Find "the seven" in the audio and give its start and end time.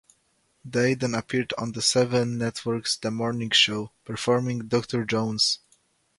1.73-2.39